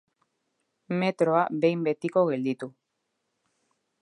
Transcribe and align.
Metroa 1.01 1.43
behin 1.67 1.83
betiko 1.89 2.25
gelditu. 2.33 2.75